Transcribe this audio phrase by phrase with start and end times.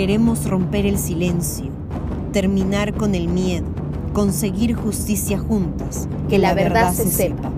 [0.00, 1.66] Queremos romper el silencio,
[2.32, 3.66] terminar con el miedo,
[4.14, 7.52] conseguir justicia juntas, que la verdad se sepa.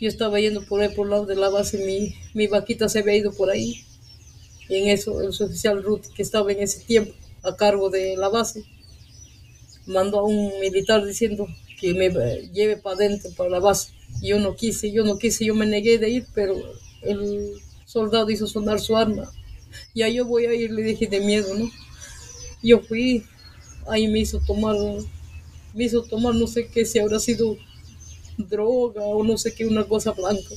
[0.00, 3.00] Yo estaba yendo por ahí, por el lado de la base, mi, mi vaquita se
[3.00, 3.84] había ido por ahí.
[4.70, 7.12] Y en eso, el oficial Ruth, que estaba en ese tiempo
[7.42, 8.64] a cargo de la base,
[9.84, 11.46] mandó a un militar diciendo
[11.78, 12.08] que me
[12.54, 13.97] lleve para adentro, para la base.
[14.22, 16.56] Yo no quise, yo no quise, yo me negué de ir, pero
[17.02, 17.52] el
[17.84, 19.30] soldado hizo sonar su arma.
[19.94, 21.70] Ya yo voy a ir, le dije de miedo, ¿no?
[22.62, 23.24] Yo fui,
[23.88, 24.76] ahí me hizo tomar,
[25.74, 27.56] me hizo tomar no sé qué, si habrá sido
[28.36, 30.54] droga o no sé qué, una cosa blanca.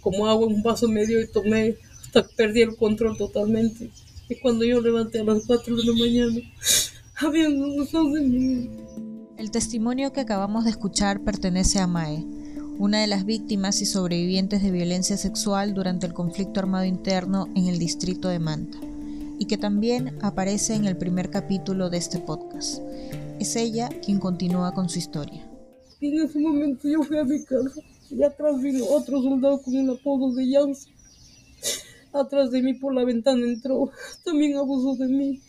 [0.00, 3.90] Como agua, un vaso medio y tomé, hasta perdí el control totalmente.
[4.28, 6.40] Y cuando yo levanté a las 4 de la mañana,
[7.16, 8.68] había unos de.
[9.44, 12.24] El testimonio que acabamos de escuchar pertenece a Mae,
[12.78, 17.66] una de las víctimas y sobrevivientes de violencia sexual durante el conflicto armado interno en
[17.66, 18.78] el distrito de Manta,
[19.38, 22.80] y que también aparece en el primer capítulo de este podcast.
[23.38, 25.46] Es ella quien continúa con su historia.
[26.00, 29.90] En ese momento yo fui a mi casa y atrás vino otro soldado con el
[29.90, 30.88] apodo de Jans.
[32.14, 33.90] Atrás de mí por la ventana entró,
[34.24, 35.42] también abusó de mí.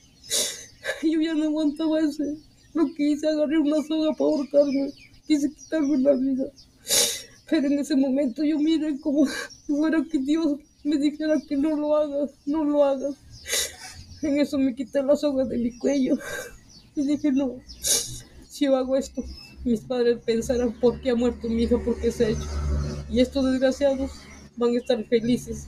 [1.02, 2.36] Yo ya no aguantaba ese.
[2.76, 4.92] Lo que hice, agarré una soga para ahorcarme.
[5.26, 6.44] Quise quitarme la vida.
[7.50, 9.26] Pero en ese momento yo miré como
[9.66, 13.16] fuera que Dios me dijera que no lo hagas, no lo hagas.
[14.22, 16.18] En eso me quité la soga de mi cuello.
[16.96, 19.24] Y dije, no, si yo hago esto,
[19.64, 22.48] mis padres pensarán por qué ha muerto mi hija, por qué se ha hecho.
[23.10, 24.12] Y estos desgraciados
[24.58, 25.68] van a estar felices.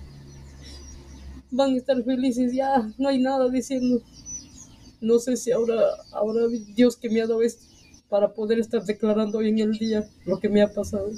[1.52, 4.02] Van a estar felices, ya no hay nada diciendo.
[5.00, 5.82] No sé si ahora,
[6.12, 6.42] ahora
[6.76, 7.66] Dios que me ha dado esto
[8.10, 11.10] para poder estar declarando hoy en el día lo que me ha pasado.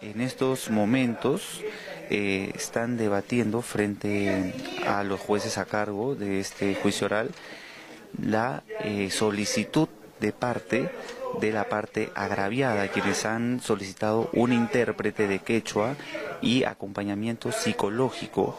[0.00, 1.60] En estos momentos
[2.10, 4.52] eh, están debatiendo frente
[4.86, 7.30] a los jueces a cargo de este juicio oral
[8.22, 9.88] la eh, solicitud
[10.20, 10.90] de parte
[11.40, 15.96] de la parte agraviada, quienes han solicitado un intérprete de quechua
[16.40, 18.56] y acompañamiento psicológico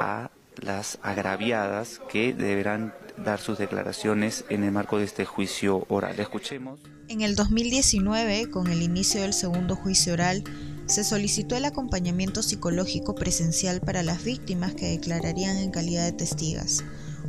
[0.00, 6.18] a las agraviadas que deberán dar sus declaraciones en el marco de este juicio oral.
[6.18, 6.80] Escuchemos.
[7.08, 10.42] En el 2019, con el inicio del segundo juicio oral,
[10.86, 16.84] se solicitó el acompañamiento psicológico presencial para las víctimas que declararían en calidad de testigas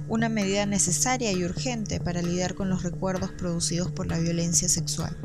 [0.08, 5.18] una medida necesaria y urgente para lidiar con los recuerdos producidos por la violencia sexual.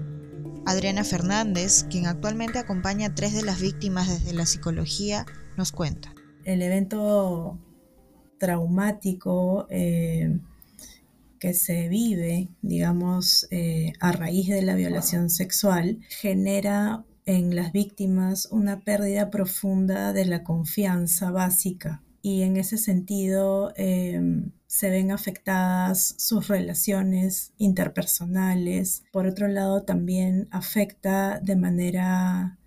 [0.67, 5.27] Adriana Fernández, quien actualmente acompaña a tres de las víctimas desde la psicología,
[5.57, 6.15] nos cuenta.
[6.45, 7.59] El evento
[8.39, 10.39] traumático eh,
[11.41, 18.47] que se vive, digamos, eh, a raíz de la violación sexual, genera en las víctimas
[18.53, 26.15] una pérdida profunda de la confianza básica y en ese sentido em, se ven afectadas
[26.19, 29.05] sus relaciones interpersonales.
[29.11, 32.59] Por otro lado, también afecta de manera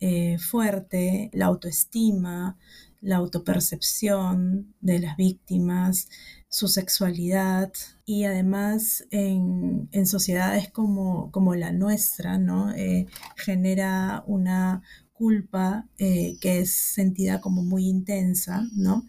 [0.00, 2.56] eh, fuerte la autoestima,
[3.00, 6.08] la autopercepción de las víctimas,
[6.48, 7.72] su sexualidad
[8.06, 12.72] y además en, sociedades como, como, la nuestra, ¿no?
[12.74, 14.82] Eh, genera una
[15.12, 19.04] culpa eh, que es sentida como muy intensa, ¿no?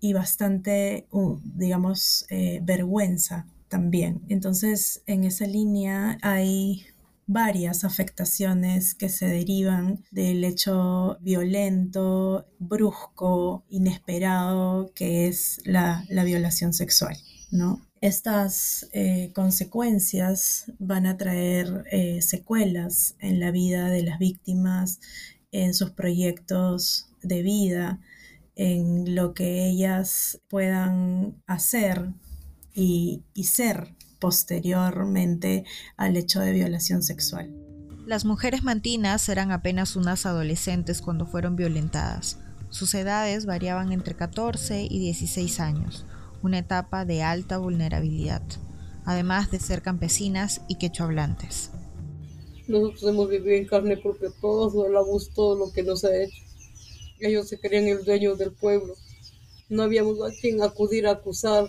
[0.00, 1.06] Y bastante,
[1.44, 2.26] digamos,
[2.62, 4.22] vergüenza también.
[4.28, 6.86] Entonces, en esa línea hay
[7.26, 17.16] varias afectaciones que se derivan del hecho violento, brusco, inesperado que es la, violación sexual,
[17.50, 17.80] ¿no?
[18.00, 21.84] Estas eh, consecuencias van a traer
[22.20, 25.00] secuelas en la vida de las víctimas,
[25.52, 28.00] en sus proyectos de vida,
[28.56, 32.12] en lo que ellas puedan hacer
[32.74, 35.64] y, ser posteriormente
[35.98, 37.54] al hecho de violación sexual.
[38.06, 42.38] Las mujeres mantinas eran apenas unas adolescentes cuando fueron violentadas.
[42.70, 46.06] Sus edades variaban entre 14 y 16 años,
[46.42, 48.40] una etapa de alta vulnerabilidad,
[49.04, 51.70] además de ser campesinas y quechohablantes.
[52.66, 56.42] Nosotros hemos vivido en carne porque todo el abuso, todo lo que nos ha hecho.
[57.20, 58.94] Ellos se creían el dueño del pueblo.
[59.68, 61.68] No habíamos a quien acudir a acusar,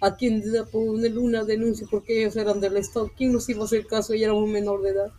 [0.00, 3.10] a quien poner una denuncia porque ellos eran del Estado.
[3.16, 4.14] ¿Quién nos iba a hacer caso?
[4.14, 5.12] Y era un menor de edad.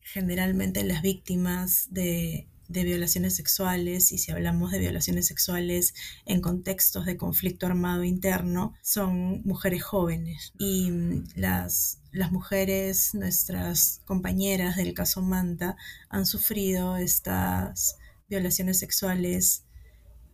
[0.00, 5.94] Generalmente las víctimas de de violaciones sexuales y si hablamos de violaciones sexuales
[6.24, 10.52] en contextos de conflicto armado interno, son mujeres jóvenes.
[10.58, 15.76] Y mm, las, las mujeres, nuestras compañeras del caso Manta,
[16.08, 17.96] han sufrido estas
[18.28, 19.64] violaciones sexuales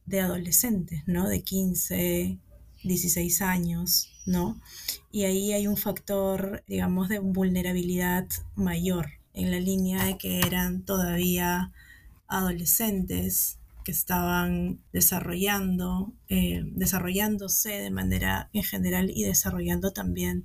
[0.07, 1.29] de adolescentes, ¿no?
[1.29, 2.39] De 15,
[2.85, 4.61] 16 años, ¿no?
[5.13, 10.83] Y ahí hay un factor, digamos, de vulnerabilidad mayor en la línea de que eran
[10.83, 11.73] todavía
[12.29, 20.45] adolescentes que estaban desarrollando, eh, desarrollándose de manera en general y desarrollando también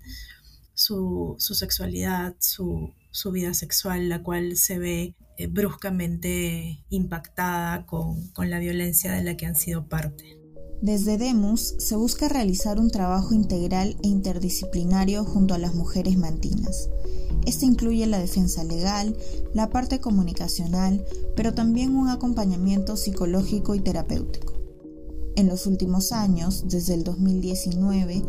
[0.73, 2.93] su, sexualidad, su,
[3.31, 9.37] vida sexual, la cual se ve eh, bruscamente impactada con, con la violencia de la
[9.37, 10.44] que han sido parte.
[10.81, 16.89] Desde Demus se busca realizar un trabajo integral e interdisciplinario junto a las mujeres mantinas.
[17.45, 19.15] Este incluye la defensa legal,
[19.53, 21.05] la parte comunicacional,
[21.35, 24.53] pero también un acompañamiento psicológico y terapéutico.
[25.35, 28.23] En los últimos años, desde el 2019,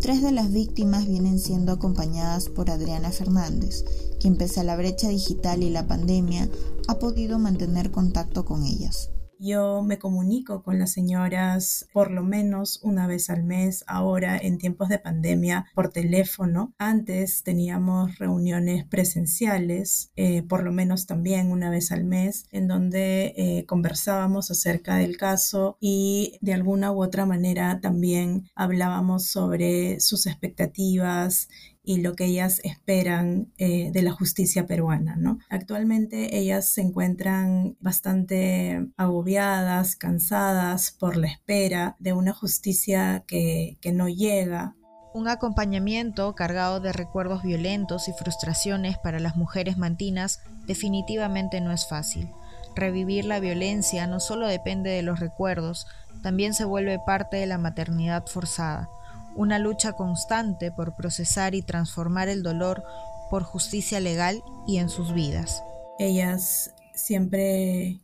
[0.00, 3.84] tres de las víctimas vienen siendo acompañadas por Adriana Fernández,
[4.20, 6.48] quien pese a la brecha digital y la pandemia
[6.88, 9.10] ha podido mantener contacto con ellas.
[9.44, 14.56] Yo me comunico con las señoras por lo menos una vez al mes, ahora en
[14.56, 16.72] tiempos de pandemia por teléfono.
[16.78, 23.34] Antes teníamos reuniones presenciales, eh, por lo menos también una vez al mes, en donde
[23.36, 30.28] eh, conversábamos acerca del caso y de alguna u otra manera también hablábamos sobre sus
[30.28, 31.48] expectativas
[31.84, 35.16] y lo que ellas esperan eh, de la justicia peruana.
[35.16, 35.38] ¿no?
[35.50, 43.92] Actualmente ellas se encuentran bastante agobiadas, cansadas por la espera de una justicia que, que
[43.92, 44.76] no llega.
[45.14, 51.86] Un acompañamiento cargado de recuerdos violentos y frustraciones para las mujeres mantinas definitivamente no es
[51.86, 52.30] fácil.
[52.74, 55.86] Revivir la violencia no solo depende de los recuerdos,
[56.22, 58.88] también se vuelve parte de la maternidad forzada
[59.36, 62.82] una lucha constante por procesar y transformar el dolor
[63.30, 65.62] por justicia legal y en sus vidas.
[65.98, 68.00] Ellas siempre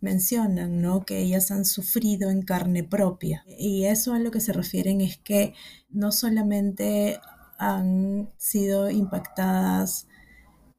[0.00, 1.04] mencionan, ¿no?
[1.04, 3.44] Que ellas han sufrido en carne propia.
[3.58, 5.54] Y eso a lo que se refieren es que
[5.90, 7.18] no solamente
[7.58, 10.06] han sido impactadas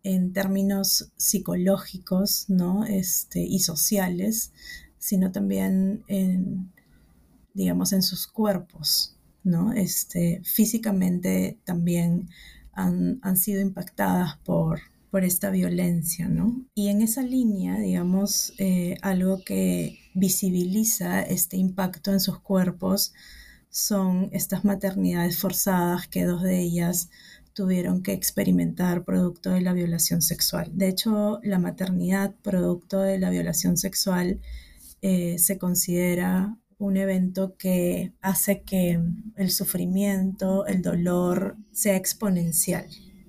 [0.04, 2.86] en términos psicológicos, ¿no?
[2.86, 4.54] Este, y sociales,
[4.98, 6.72] sino también en,
[7.54, 9.17] digamos, en sus cuerpos,
[9.48, 9.74] ¿no?
[9.74, 12.30] Este, físicamente también
[12.74, 14.80] han, sido impactadas por,
[15.10, 16.64] por esta violencia, ¿no?
[16.76, 23.14] Y en esa línea, digamos, eh, algo que visibiliza este impacto en sus cuerpos
[23.70, 27.10] son estas maternidades forzadas que dos de ellas
[27.54, 30.70] tuvieron que experimentar producto de la violación sexual.
[30.74, 34.40] De hecho, la maternidad producto de la violación sexual
[35.02, 39.00] eh, se considera un evento que hace que
[39.36, 42.88] el sufrimiento, el dolor sea exponencial.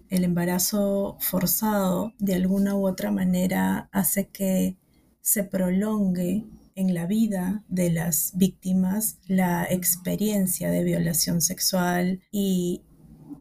[0.09, 4.77] El embarazo forzado de alguna u otra manera hace que
[5.21, 12.83] se prolongue en la vida de las víctimas la experiencia de violación sexual y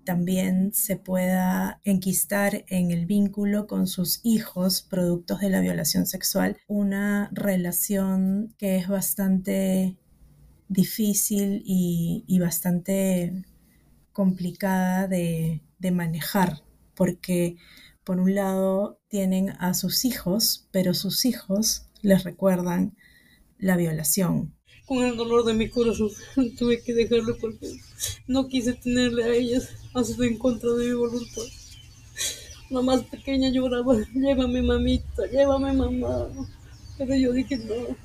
[0.08, 6.56] también se pueda enquistar en el vínculo con sus hijos productos de la violación sexual
[6.66, 9.98] una relación que es bastante
[10.70, 13.44] difícil y, bastante
[14.14, 15.62] complicada de,
[15.92, 16.64] manejar
[16.96, 17.58] porque
[18.06, 22.96] por un lado tienen a sus hijos, pero sus hijos les recuerdan
[23.58, 24.57] la violación,
[24.88, 26.10] con el dolor de mi corazón
[26.58, 27.78] tuve que dejarlo porque
[28.26, 29.70] no quise tenerle a ellas,
[30.04, 31.44] sido en contra de mi voluntad.
[32.70, 36.28] La más pequeña lloraba, llévame mamita, llévame mamá.
[36.98, 37.96] Pero yo dije, no,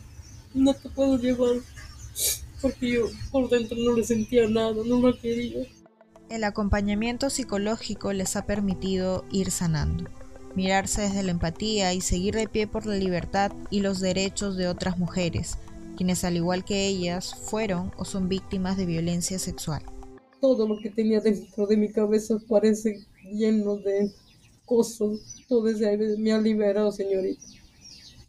[0.55, 1.57] no te puedo llevar,
[2.61, 5.67] porque yo por dentro no le sentía nada, no la quería.
[6.29, 10.11] El acompañamiento psicológico les ha permitido ir sanando,
[10.55, 14.69] mirarse desde la empatía y seguir de pie por la libertad y los derechos de
[14.69, 15.59] otras mujeres,
[15.97, 19.83] quienes al igual que ellas fueron o son víctimas de violencia sexual.
[20.41, 24.11] Todo lo que tenía dentro de mi cabeza parece lleno de
[24.65, 25.43] cosas.
[25.49, 25.85] Todo eso
[26.19, 27.43] me ha liberado, señorita.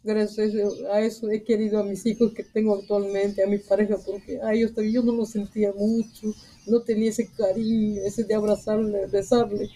[0.04, 0.52] Gracias
[0.92, 4.52] a eso he querido a mis hijos que tengo actualmente, a mi pareja, porque a
[4.52, 6.34] ellos también yo no los sentía mucho,
[6.66, 9.70] no tenía ese cariño, ese de abrazarle, besarle.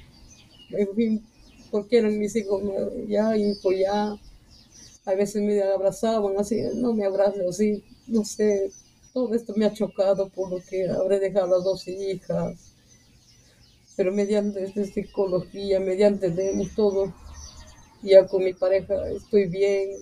[0.71, 1.25] En fin,
[1.71, 2.63] porque eran mis hijos
[3.09, 4.15] ya, y ya
[5.09, 8.71] a veces me abrazaban así, no me abrazo así, no sé,
[9.15, 12.75] todo esto me ha chocado por lo que habré dejado a las dos hijas,
[13.97, 17.15] pero mediante esta psicología, mediante de todo,
[18.03, 19.93] ya con mi pareja estoy bien,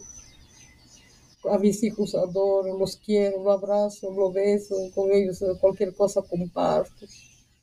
[1.53, 7.07] a mis hijos adoro, los quiero, los abrazo, los beso, con ellos cualquier cosa comparto.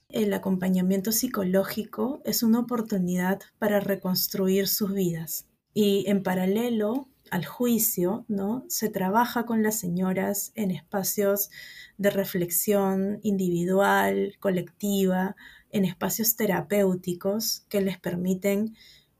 [0.08, 5.46] El acompañamiento psicológico es una oportunidad para reconstruir sus vidas.
[5.74, 8.64] Y en paralelo al juicio, ¿no?
[8.70, 11.50] Se trabaja con las señoras en espacios
[11.98, 15.36] de reflexión individual, colectiva,
[15.72, 18.76] en espacios terapéuticos que les permiten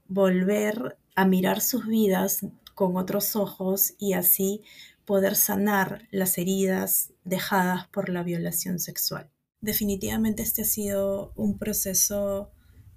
[0.08, 4.62] volver a mirar sus vidas con otros ojos y así
[5.06, 9.32] poder sanar las heridas dejadas por la violación sexual.
[9.60, 12.52] Definitivamente este ha sido un proceso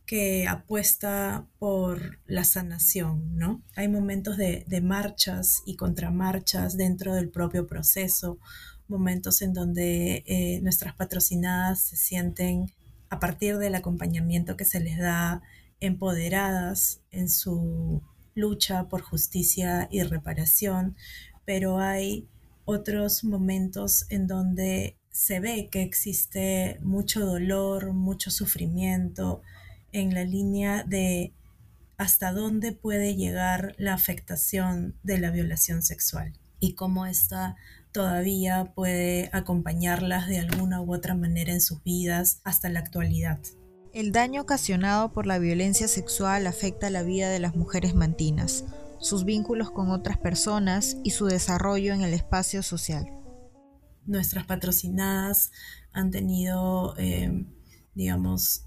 [0.07, 3.63] que apuesta por la sanación, ¿no?
[3.75, 8.39] Hay momentos de, marchas y contramarchas dentro del propio proceso,
[8.87, 12.71] momentos en donde eh, nuestras patrocinadas se sienten,
[13.11, 15.43] a partir del acompañamiento que se les da,
[15.81, 18.01] empoderadas en su
[18.35, 20.97] lucha por justicia y reparación,
[21.45, 22.29] pero hay
[22.65, 29.43] otros momentos en donde se ve que existe mucho dolor, mucho sufrimiento
[29.97, 31.33] en la línea de
[31.97, 37.57] hasta dónde puede llegar la afectación de la violación sexual y cómo esta
[37.93, 43.39] todavía puede acompañarlas de alguna u otra manera en sus vidas hasta la actualidad.
[43.95, 48.65] El daño ocasionado por la violencia sexual afecta la vida de las mujeres mantinas,
[49.01, 53.11] sus vínculos con otras personas y su desarrollo en el espacio social.
[54.05, 55.53] Nuestras patrocinadas
[55.93, 57.47] han tenido, eh,
[57.95, 58.66] digamos,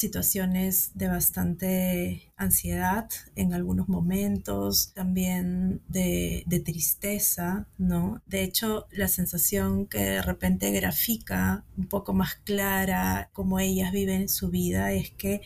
[0.00, 8.22] situaciones de bastante ansiedad en algunos momentos, también de, tristeza, ¿no?
[8.26, 14.28] De hecho, la sensación que de repente grafica un poco más clara cómo ellas viven
[14.28, 15.42] su vida es que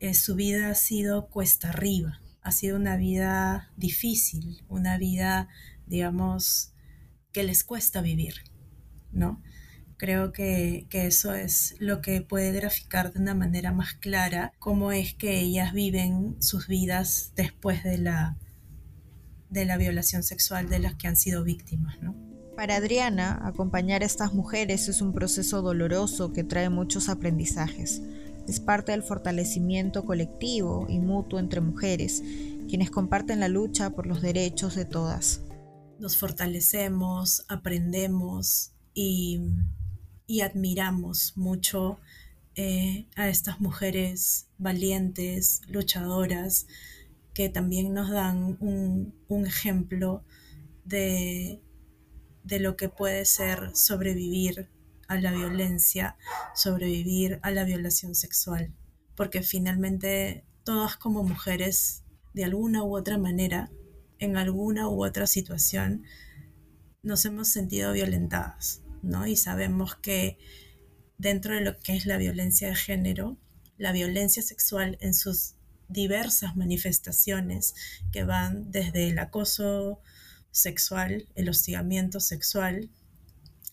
[0.00, 5.48] eh, su vida ha sido cuesta arriba, ha sido una vida difícil, una vida,
[5.86, 6.72] digamos,
[7.32, 8.34] que les cuesta vivir,
[9.12, 9.42] ¿no?
[9.96, 15.14] Creo que, eso es lo que puede graficar de una manera más clara cómo es
[15.14, 18.36] que ellas viven sus vidas después de la,
[19.50, 22.14] de la violación sexual de las que han sido víctimas, ¿no?
[22.56, 28.00] Para Adriana, acompañar a estas mujeres es un proceso doloroso que trae muchos aprendizajes.
[28.46, 32.22] Es parte del fortalecimiento colectivo y mutuo entre mujeres,
[32.68, 35.40] quienes comparten la lucha por los derechos de todas.
[35.98, 39.40] Nos fortalecemos, aprendemos y
[40.26, 41.98] y admiramos mucho
[42.56, 46.66] eh, a estas mujeres valientes, luchadoras,
[47.34, 49.12] que también nos dan un,
[49.44, 50.24] ejemplo
[50.84, 51.60] de,
[52.44, 54.68] de lo que puede ser sobrevivir
[55.08, 56.16] a la violencia,
[56.54, 58.72] sobrevivir a la violación sexual,
[59.16, 63.70] porque finalmente todas como mujeres, de alguna u otra manera,
[64.18, 66.04] en alguna u otra situación,
[67.02, 68.83] nos hemos sentido violentadas.
[69.26, 70.38] Y sabemos que
[71.18, 73.38] dentro de lo que es la violencia de género,
[73.76, 75.54] la violencia sexual en sus
[75.88, 77.74] diversas manifestaciones
[78.12, 80.00] que van desde el acoso
[80.50, 82.90] sexual, el hostigamiento sexual,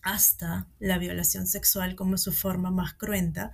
[0.02, 3.52] hasta la violación sexual como su forma más cruenta,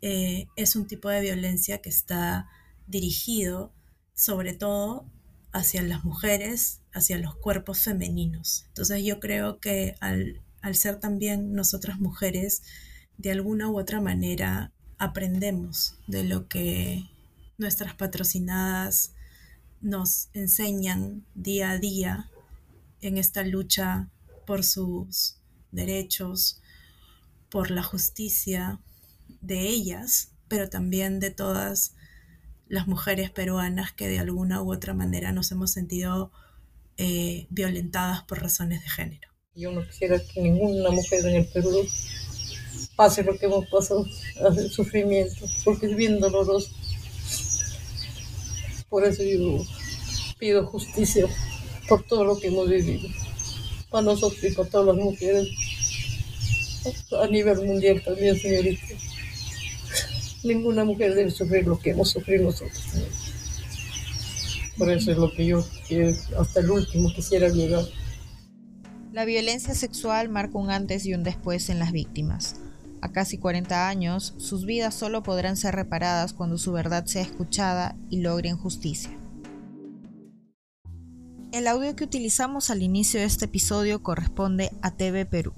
[0.00, 2.48] eh, es un tipo de violencia que está
[2.86, 3.72] dirigido
[4.14, 5.10] sobre todo
[5.52, 8.64] hacia las mujeres, hacia los cuerpos femeninos.
[8.68, 12.62] Entonces yo creo que al al ser también nosotras mujeres,
[13.18, 17.04] de alguna u otra manera aprendemos de lo que
[17.58, 19.12] nuestras patrocinadas
[19.82, 22.30] nos enseñan día a día
[23.02, 24.08] en esta lucha
[24.46, 25.36] por sus
[25.70, 26.62] derechos,
[27.50, 28.80] por la justicia
[29.42, 31.94] de ellas, pero también de todas
[32.68, 36.32] las mujeres peruanas que de alguna u otra manera nos hemos sentido
[36.96, 39.33] eh, violentadas por razones de género.
[39.56, 41.86] Yo no quisiera que ninguna mujer en el Perú
[42.96, 44.04] pase lo que hemos pasado,
[44.56, 46.70] el sufrimiento, porque es bien doloroso.
[48.88, 49.64] Por eso yo
[50.38, 51.26] pido justicia
[51.88, 53.08] por todo lo que hemos vivido,
[53.90, 55.48] para nosotros y para todas las mujeres,
[57.20, 58.86] a nivel mundial también, señorita.
[60.42, 62.82] Ninguna mujer debe sufrir lo que hemos sufrido nosotros.
[64.76, 65.64] Por eso es lo que yo
[66.38, 67.84] hasta el último quisiera llegar.
[69.14, 72.56] La violencia sexual marca un antes y un después en las víctimas.
[73.00, 77.94] A casi 40 años, sus vidas solo podrán ser reparadas cuando su verdad sea escuchada
[78.10, 79.16] y logren justicia.
[81.52, 85.54] El audio que utilizamos al inicio de este episodio corresponde a TV Perú.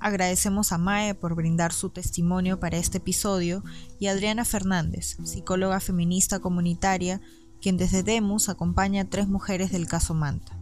[0.00, 3.62] Agradecemos a Mae por brindar su testimonio para este episodio
[4.00, 7.20] y a Adriana Fernández, psicóloga feminista comunitaria,
[7.62, 10.55] quien desde Demus acompaña a tres mujeres del caso Manta.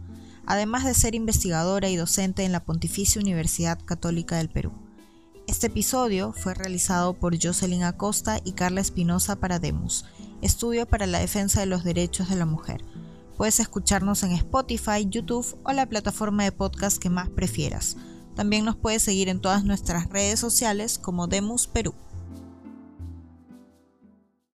[0.47, 4.71] Además de ser investigadora y docente en la Pontificia Universidad Católica del Perú.
[5.47, 10.05] Este episodio fue realizado por Jocelyn Acosta y Carla Espinosa para Demos,
[10.41, 12.83] Estudio para la Defensa de los Derechos de la Mujer.
[13.37, 17.97] Puedes escucharnos en Spotify, YouTube o la plataforma de podcast que más prefieras.
[18.35, 21.93] También nos puedes seguir en todas nuestras redes sociales como Demus Perú.